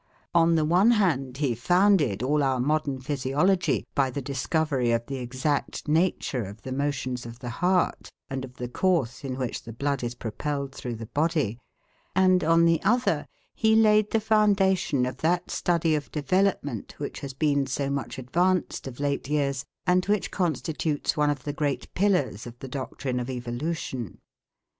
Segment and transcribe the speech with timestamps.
[0.33, 5.17] On the one hand, he founded all our modern physiology by the discovery of the
[5.17, 9.71] exact nature of the motions of the heart, and of the course in which the
[9.71, 11.59] blood is propelled through the body;
[12.15, 17.33] and, on the other, he laid the foundation of that study of development which has
[17.35, 22.47] been so much advanced of late years, and which constitutes one of the great pillars
[22.47, 24.17] of the doctrine of evolution.